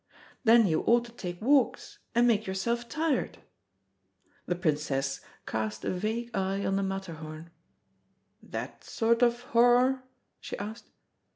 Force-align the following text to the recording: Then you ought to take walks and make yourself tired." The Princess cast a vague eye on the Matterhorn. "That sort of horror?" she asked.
Then 0.45 0.65
you 0.65 0.81
ought 0.87 1.05
to 1.05 1.11
take 1.11 1.39
walks 1.43 1.99
and 2.15 2.25
make 2.27 2.47
yourself 2.47 2.89
tired." 2.89 3.37
The 4.47 4.55
Princess 4.55 5.21
cast 5.45 5.85
a 5.85 5.91
vague 5.91 6.35
eye 6.35 6.65
on 6.65 6.75
the 6.75 6.81
Matterhorn. 6.81 7.51
"That 8.41 8.83
sort 8.83 9.21
of 9.21 9.41
horror?" 9.41 10.01
she 10.39 10.57
asked. 10.57 10.89